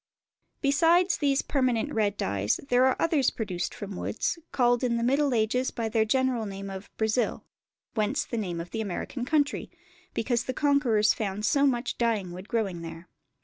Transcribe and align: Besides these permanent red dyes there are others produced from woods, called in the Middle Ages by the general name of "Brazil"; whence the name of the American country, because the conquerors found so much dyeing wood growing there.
Besides 0.61 1.17
these 1.17 1.43
permanent 1.43 1.93
red 1.93 2.17
dyes 2.17 2.59
there 2.69 2.85
are 2.87 2.95
others 2.99 3.29
produced 3.29 3.75
from 3.75 3.95
woods, 3.95 4.39
called 4.51 4.83
in 4.83 4.97
the 4.97 5.03
Middle 5.03 5.31
Ages 5.31 5.69
by 5.69 5.89
the 5.89 6.05
general 6.05 6.47
name 6.47 6.71
of 6.71 6.89
"Brazil"; 6.97 7.45
whence 7.93 8.25
the 8.25 8.35
name 8.37 8.59
of 8.59 8.71
the 8.71 8.81
American 8.81 9.25
country, 9.25 9.69
because 10.15 10.45
the 10.45 10.55
conquerors 10.55 11.13
found 11.13 11.45
so 11.45 11.67
much 11.67 11.99
dyeing 11.99 12.31
wood 12.31 12.47
growing 12.49 12.81
there. 12.81 13.09